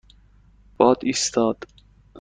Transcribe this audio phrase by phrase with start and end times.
[0.77, 1.57] باد ایستاد.